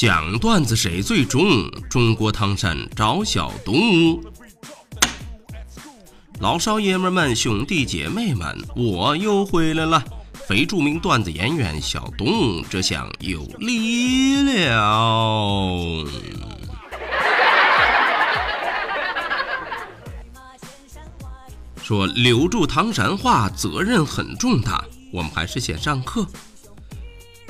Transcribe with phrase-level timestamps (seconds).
[0.00, 1.68] 讲段子谁最中？
[1.90, 4.22] 中国唐山找小东。
[6.38, 10.00] 老少爷们们、兄弟姐妹们，我又回来了！
[10.46, 16.06] 非著名段子演员小东，这下有力了。
[21.82, 26.24] 说留住唐山话责任很重大，我们还是先上课。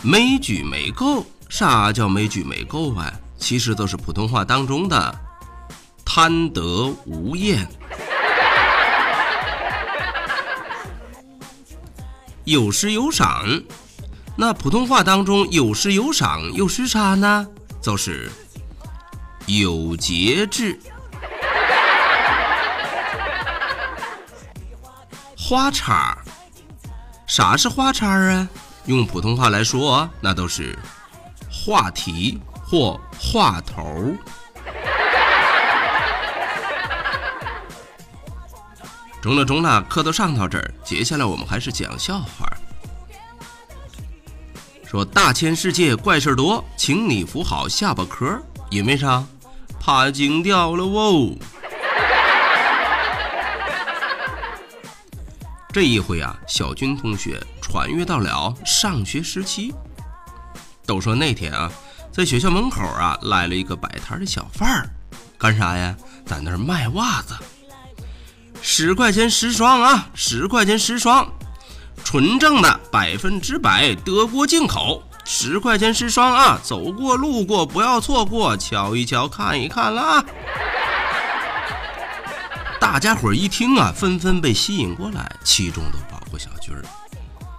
[0.00, 1.26] 没举没够。
[1.48, 3.12] 啥叫没举没够啊？
[3.38, 5.18] 其实都是普通话当中的
[6.04, 7.66] 贪得无厌。
[12.44, 13.44] 有失有赏，
[14.36, 17.46] 那普通话当中有失有赏又是啥呢？
[17.80, 18.28] 就是
[19.46, 20.78] 有节制。
[25.36, 26.18] 花叉，
[27.26, 28.48] 啥是花叉啊？
[28.86, 30.76] 用普通话来说，那都是。
[31.68, 33.84] 话题或话头。
[39.20, 42.50] 中了中了，课都上到这儿，接下来我们还是讲笑话。
[44.86, 49.22] 说大千世界怪事多，请你扶好下巴壳，因为啥？
[49.78, 51.36] 怕惊掉了哦。
[55.70, 59.74] 这一回啊，小军同学穿越到了上学时期。
[60.88, 61.70] 都说那天啊，
[62.10, 64.88] 在学校门口啊，来了一个摆摊的小贩儿，
[65.36, 65.94] 干啥呀？
[66.24, 67.36] 在那儿卖袜子，
[68.62, 71.30] 十块钱十双啊，十块钱十双，
[72.02, 80.24] 纯正的，百分之百德国进口，十块钱十双啊，走过路过不要错过，瞧一瞧，看一看啦！
[82.80, 86.82] 大家伙一听啊，纷纷被吸引过来，其中都包括小军儿，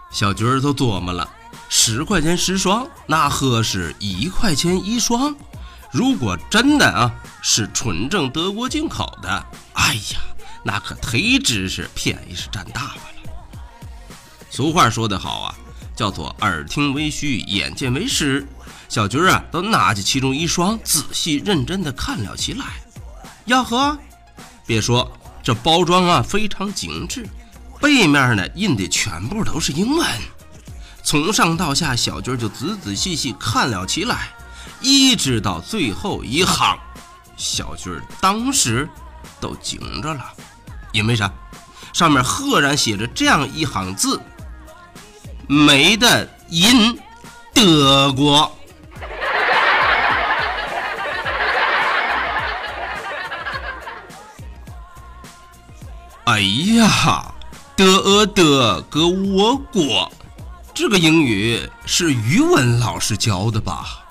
[0.09, 1.30] 小军儿都琢磨了。
[1.69, 5.34] 十块钱十双，那合适一块钱一双。
[5.91, 10.19] 如果真的啊是纯正德国进口的，哎呀，
[10.63, 13.34] 那可忒值是便宜是占大发了。
[14.50, 15.56] 俗话说得好啊，
[15.96, 18.46] 叫做耳听为虚，眼见为实。
[18.88, 22.66] 小军啊，都拿起其中一双，仔细认真的看了起来。
[23.46, 23.97] 呀呵，
[24.66, 25.12] 别说
[25.44, 27.28] 这包装啊非常精致，
[27.80, 30.07] 背面呢印的全部都是英文。
[31.04, 34.30] 从上到下，小军就仔仔细细看了起来，
[34.80, 36.78] 一直到最后一行，
[37.36, 38.88] 小军当时
[39.40, 40.24] 都惊着了，
[40.92, 41.32] 因为啥？
[41.92, 44.22] 上面赫然写着这样一行字
[45.50, 47.00] ：“没的音，
[47.54, 48.56] 德国。”
[56.26, 57.34] 哎呀，
[57.76, 60.12] 德德哥我国。
[60.80, 64.06] 这个英语是语文老师教的吧？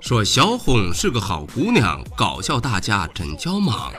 [0.00, 3.92] 说小红是个好姑娘，搞笑大家真叫忙。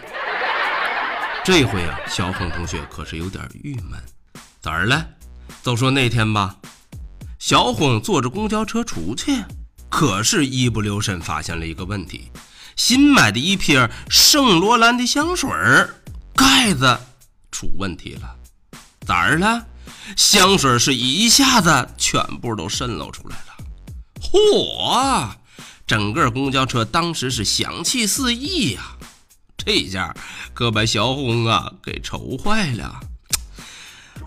[1.44, 4.00] 这回啊，小红同学可是有点郁闷，
[4.61, 5.07] 咋儿了？
[5.63, 6.55] 就说那天吧，
[7.39, 9.44] 小红坐着公交车出去，
[9.89, 12.31] 可是，一不留神发现了一个问题：
[12.75, 15.50] 新买的一瓶圣罗兰的香水
[16.35, 17.00] 盖子
[17.51, 18.36] 出问题了。
[19.07, 19.65] 咋儿了？
[20.15, 23.65] 香水是一下子全部都渗漏出来了。
[24.21, 25.30] 嚯！
[25.88, 28.81] 整个公交车当时是香气四溢呀。
[29.63, 30.15] 这下
[30.53, 33.00] 可把小红啊给愁坏了。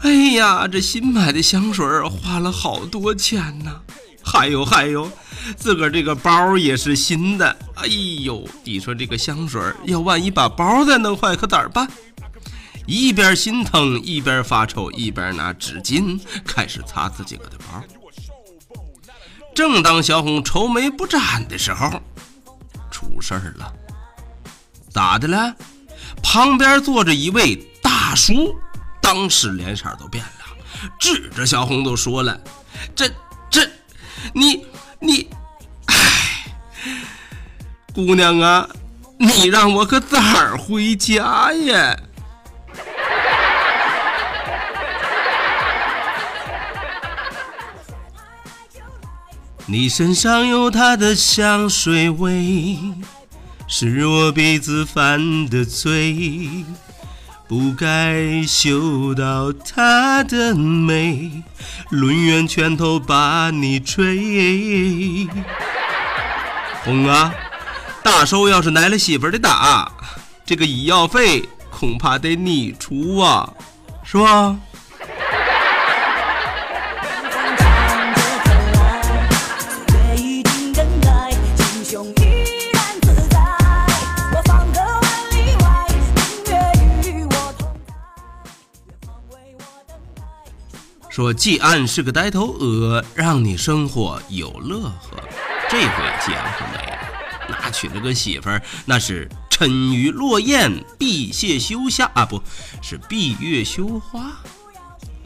[0.01, 3.81] 哎呀，这新买的香水花了好多钱呢！
[4.25, 5.11] 还有还有，
[5.57, 7.57] 自个儿这个包也是新的。
[7.75, 11.89] 哎呦，你说这个香水要万一把包再弄坏，可咋办？
[12.87, 17.83] 一边心疼，一边发愁，一边拿纸巾开始擦自己的包。
[19.55, 22.03] 正当小红愁眉不展的时候，
[22.91, 23.73] 出事儿了。
[24.93, 25.55] 咋的了？
[26.23, 28.55] 旁边坐着一位大叔
[29.01, 30.31] 当时脸色都变了，
[30.99, 32.39] 指着小红都说了
[32.95, 33.11] ：“这
[33.51, 33.69] 这，
[34.33, 34.67] 你
[35.01, 35.29] 你，
[35.87, 36.47] 哎，
[37.95, 38.69] 姑娘啊，
[39.19, 41.97] 你让我可咋儿回家呀？”
[49.67, 52.77] 你身上有他的香水味，
[53.75, 56.63] 是我鼻子犯的罪，
[57.49, 61.43] 不该嗅到她的美，
[61.91, 65.27] 抡圆拳头把你捶。
[66.85, 67.33] 红啊，
[68.03, 69.91] 大寿要是来了媳妇的打，
[70.45, 73.55] 这个医药费恐怕得你出啊，
[74.05, 74.55] 是吧？
[91.13, 95.23] 说季安是个呆头鹅，让你生活有乐呵。
[95.69, 95.87] 这回
[96.25, 96.99] 季安可没了，
[97.51, 102.43] 那娶了个媳妇儿，那是沉鱼落雁、闭月羞花啊，不
[102.81, 104.33] 是闭月羞花。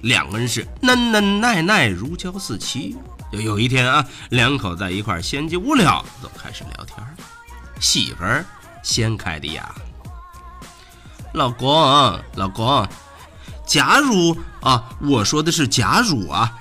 [0.00, 2.96] 两个人是嫩嫩耐耐，如胶似漆。
[3.30, 6.98] 就有一天啊，两口在一块闲极无聊，都开始聊天。
[7.78, 8.44] 媳妇儿
[8.82, 9.72] 先开的呀，
[11.34, 12.84] 老公，老公。
[13.66, 16.52] 假如啊，我说的是假如啊，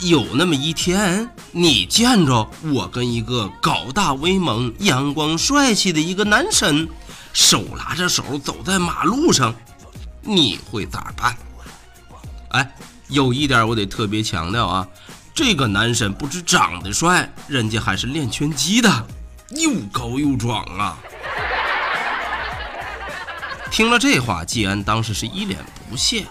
[0.00, 6.88] 有那么一天，你见着我跟一个高大威猛、阳光帅气的一个男神，
[7.32, 9.54] 手拉着手走在马路上，
[10.20, 11.36] 你会咋办？
[12.50, 12.74] 哎，
[13.08, 14.88] 有一点我得特别强调啊，
[15.32, 19.06] 这个男神不止长得帅，人家还是练拳击的，
[19.50, 20.98] 又高又壮啊。
[23.72, 25.58] 听了这话，季安当时是一脸
[25.88, 26.26] 不屑，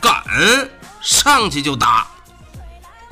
[0.00, 0.14] 敢
[1.02, 2.06] 上去就打。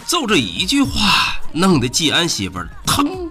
[0.07, 3.29] 就这一句话，弄得季安媳妇儿腾，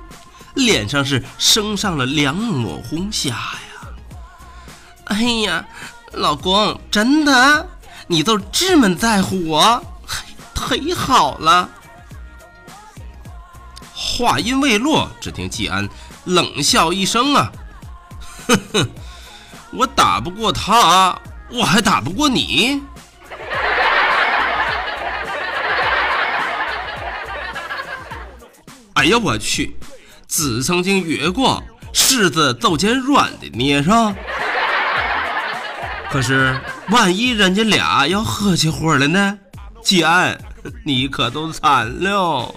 [0.56, 3.88] 脸上是升上了两抹红霞呀。
[5.06, 5.66] 哎呀，
[6.12, 7.69] 老公，真的，
[8.07, 9.81] 你都这么在乎我，
[10.54, 11.69] 忒好了。
[13.95, 15.88] 话音未落，只听季安
[16.25, 17.50] 冷笑一声啊，
[18.45, 18.89] 哼哼。
[19.73, 21.18] 我打不过他，
[21.50, 22.83] 我还打不过你。
[28.95, 29.77] 哎呀，我去！
[30.27, 31.63] 子曾经曰过，
[31.94, 34.13] 柿子奏见软的捏上。
[36.09, 36.59] 可是，
[36.89, 39.38] 万一人家俩要合起伙了呢？
[39.81, 40.06] 姐，
[40.85, 42.53] 你可都惨了。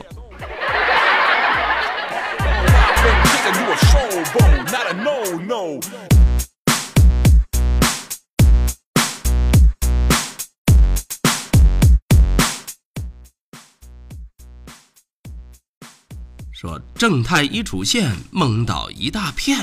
[16.64, 19.58] 说正太一出现，蒙到一大片。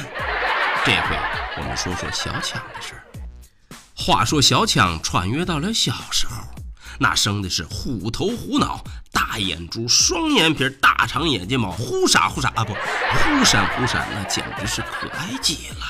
[0.85, 1.17] 这回
[1.57, 3.01] 我们说说小强的事儿。
[3.95, 6.43] 话说小强穿越到了小时候，
[6.99, 15.85] 那生的是虎头虎脑、大眼珠、双眼皮、大长眼睫毛，忽闪忽闪啊不，忽闪忽闪，那简直是可爱极了。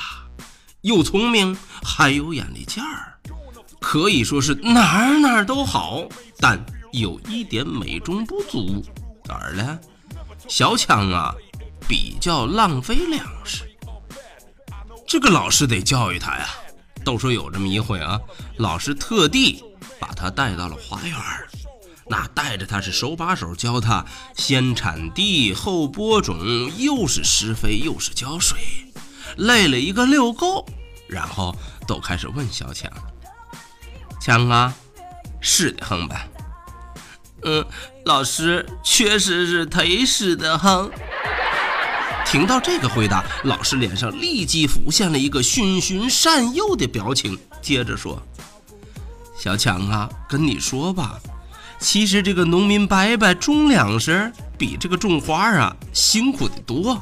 [0.80, 1.54] 又聪明，
[1.84, 3.18] 还有眼力劲儿，
[3.82, 6.08] 可以说是哪儿哪儿都好。
[6.38, 6.58] 但
[6.90, 8.82] 有一点美中不足，
[9.26, 9.78] 哪儿呢？
[10.52, 11.34] 小强啊，
[11.88, 13.64] 比较浪费粮食，
[15.08, 16.46] 这个老师得教育他呀。
[17.02, 18.20] 都说有这么一回啊，
[18.58, 19.64] 老师特地
[19.98, 21.16] 把他带到了花园，
[22.06, 24.04] 那带着他是手把手教他
[24.36, 28.58] 先铲地后播种，又是施肥又是浇水，
[29.38, 30.66] 累了一个溜够，
[31.08, 31.56] 然后
[31.88, 32.92] 都开始问小强
[34.20, 34.74] ：“强啊，
[35.40, 36.26] 是的很吧？”
[37.44, 37.64] 嗯，
[38.04, 40.88] 老师确实是忒湿的哈。
[42.24, 48.22] 听到这个回答，老师脸上立即浮现了一个循循善诱的表情，接着说
[49.36, 51.18] ：“小强啊，跟你说吧，
[51.78, 57.00] 其实这个农民伯伯种粮食比这个种花啊辛苦的多。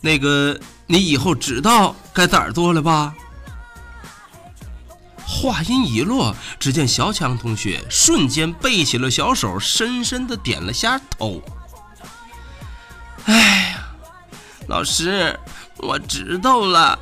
[0.00, 3.14] 那个，你以后知道该咋做了吧？”
[5.36, 11.42] 话音一落，只见小强同学瞬间背起了小手，深深的点了下头。
[13.26, 13.86] 哎呀，
[14.66, 15.38] 老师，
[15.76, 16.98] 我知道了，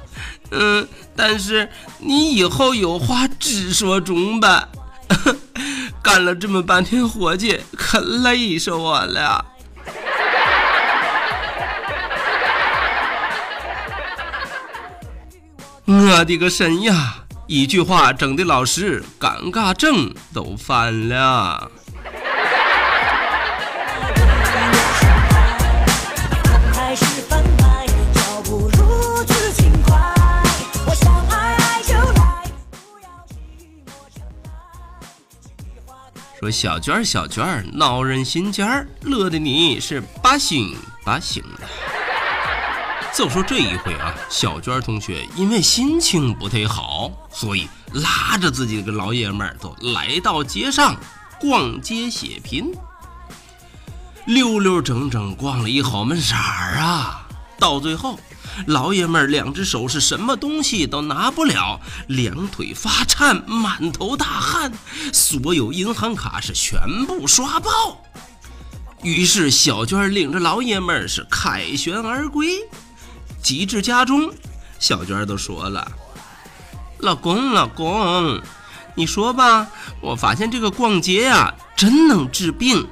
[0.50, 4.68] 嗯，但是你以后有话直说中吧。
[6.02, 9.46] 干了这么半天活计，可累死我了。
[15.86, 17.23] 我的个神呀！
[17.46, 21.70] 一句话整的老师尴尬症都犯了。
[36.40, 40.74] 说小娟儿小娟儿闹人心尖儿，乐的你是八星
[41.04, 41.93] 八星的。
[43.14, 50.96] 就说这一回啊，小娟同学因为心情不太好，所以拉着自己的老爷们儿都来到街上
[51.38, 52.74] 逛街血拼，
[54.26, 57.28] 溜溜整整逛了一好门色儿啊，
[57.58, 58.18] 到最后。
[58.66, 64.72] 老爷们儿两只手是什么东西都拿不了，两腿发颤，满头大汗，
[65.12, 68.02] 所有银行卡是全部刷爆。
[69.02, 72.58] 于是小娟领着老爷们儿是凯旋而归。
[73.44, 74.32] 急至家中，
[74.78, 75.92] 小娟都说了
[76.96, 78.40] ：“老公，老公，
[78.94, 79.68] 你说吧，
[80.00, 82.88] 我发现这个逛街呀，真能治病。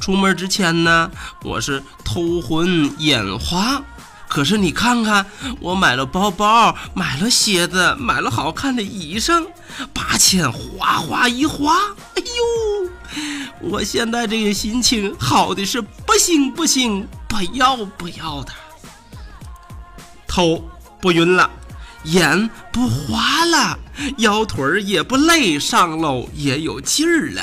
[0.00, 1.10] 出门之前呢，
[1.42, 3.82] 我是头昏眼花。”
[4.26, 5.26] 可是你看看，
[5.60, 9.46] 我买了包包，买了鞋子，买了好看的衣裳，
[9.92, 11.76] 八千哗哗一花，
[12.14, 12.90] 哎呦！
[13.60, 18.52] 我现在这个心情好的是不行不行，不要不要的。
[20.34, 20.68] 头
[21.00, 21.48] 不晕了，
[22.02, 23.78] 眼不花了，
[24.18, 27.42] 腰腿儿也不累，上楼也有劲儿了。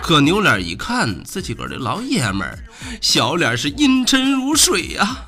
[0.00, 2.56] 可扭脸一看，自己个的老爷们儿，
[3.00, 5.24] 小脸是阴沉如水呀。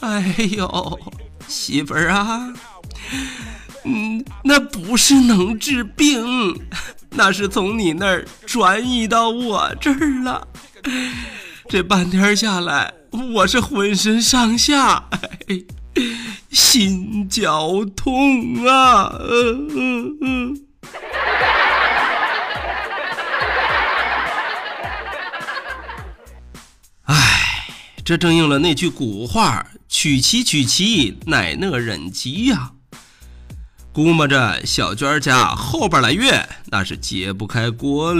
[0.00, 1.00] 哎呦，
[1.46, 2.52] 媳妇儿啊，
[3.84, 6.60] 嗯，那不是能治病，
[7.12, 10.46] 那是从你那儿转移到我这儿了。
[11.66, 15.08] 这半天下来，我是浑身上下
[16.50, 19.12] 心绞痛啊。
[19.20, 20.60] 嗯嗯嗯。
[28.04, 32.72] 这正应了那句古话：“娶妻娶妻，乃乐忍饥呀。”
[33.92, 38.14] 估摸着小娟家后边来月那是揭不开锅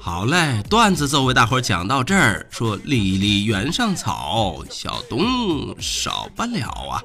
[0.00, 2.46] 好嘞，段子就为大伙讲到这儿。
[2.48, 7.02] 说离离原上草，小东少不了啊。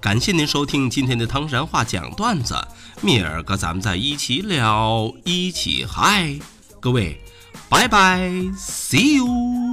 [0.00, 2.56] 感谢您收听今天的唐山话讲段子，
[3.02, 6.38] 明儿个咱们再一起聊，一起嗨，
[6.80, 7.20] 各位，
[7.68, 8.20] 拜拜
[8.56, 9.65] ，see you。